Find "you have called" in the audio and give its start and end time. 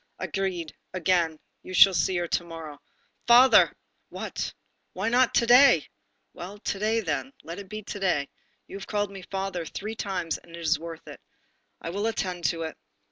8.65-9.11